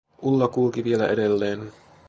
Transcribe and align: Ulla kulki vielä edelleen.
Ulla 0.21 0.47
kulki 0.47 0.83
vielä 0.83 1.07
edelleen. 1.07 1.71